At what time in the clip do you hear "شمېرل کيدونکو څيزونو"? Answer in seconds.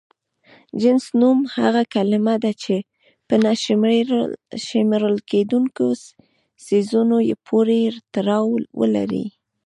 4.67-7.17